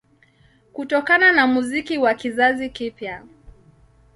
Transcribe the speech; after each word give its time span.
Kutokana 0.73 1.31
na 1.33 1.47
muziki 1.47 1.97
wa 1.97 2.13
kizazi 2.13 2.69
kipya 2.69 3.23